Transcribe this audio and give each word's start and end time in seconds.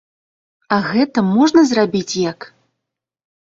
А 0.77 0.79
гэта 0.91 1.23
можна 1.35 1.61
зрабіць 1.73 2.19
як? 2.31 2.39